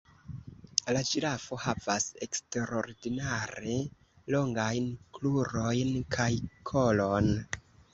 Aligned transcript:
La 0.95 1.03
ĝirafo 1.09 1.59
havas 1.65 2.07
eksterordinare 2.27 3.79
longajn 4.39 4.93
krurojn 5.21 5.97
kaj 6.19 6.33
kolon. 6.75 7.35